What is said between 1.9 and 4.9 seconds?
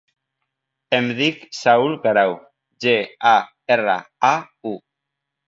Garau: ge, a, erra, a, u.